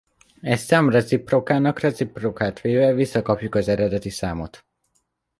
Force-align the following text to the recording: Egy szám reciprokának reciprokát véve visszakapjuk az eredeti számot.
Egy 0.41 0.59
szám 0.59 0.89
reciprokának 0.89 1.79
reciprokát 1.79 2.61
véve 2.61 2.93
visszakapjuk 2.93 3.55
az 3.55 3.67
eredeti 3.67 4.09
számot. 4.09 4.65